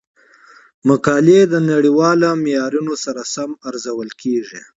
[0.87, 4.61] مقالې د نړیوالو معیارونو سره سمې ارزول کیږي.